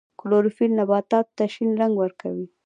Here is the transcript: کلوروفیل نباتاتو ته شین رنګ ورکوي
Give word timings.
کلوروفیل 0.19 0.71
نباتاتو 0.79 1.33
ته 1.37 1.45
شین 1.53 1.69
رنګ 1.81 1.93
ورکوي 1.97 2.45